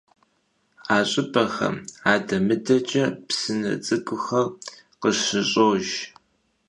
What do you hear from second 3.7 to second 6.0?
ts'ık'uxer khışış'ojj.